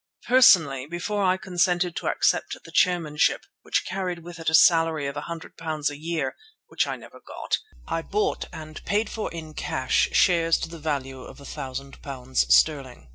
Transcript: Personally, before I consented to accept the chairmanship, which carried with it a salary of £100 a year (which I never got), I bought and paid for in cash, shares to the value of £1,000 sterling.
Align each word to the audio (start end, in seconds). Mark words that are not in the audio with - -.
Personally, 0.27 0.87
before 0.87 1.23
I 1.23 1.37
consented 1.37 1.95
to 1.97 2.07
accept 2.07 2.57
the 2.65 2.71
chairmanship, 2.71 3.45
which 3.61 3.85
carried 3.85 4.23
with 4.23 4.39
it 4.39 4.49
a 4.49 4.55
salary 4.55 5.05
of 5.05 5.13
£100 5.15 5.89
a 5.91 5.95
year 5.95 6.35
(which 6.69 6.87
I 6.87 6.95
never 6.95 7.19
got), 7.21 7.59
I 7.87 8.01
bought 8.01 8.45
and 8.51 8.83
paid 8.83 9.11
for 9.11 9.31
in 9.31 9.53
cash, 9.53 10.09
shares 10.11 10.57
to 10.61 10.69
the 10.69 10.79
value 10.79 11.21
of 11.21 11.37
£1,000 11.37 12.35
sterling. 12.51 13.09